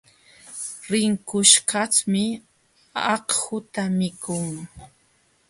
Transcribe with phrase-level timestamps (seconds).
[0.91, 2.23] Rinqushkaqmi
[3.13, 4.47] akhuta mikun.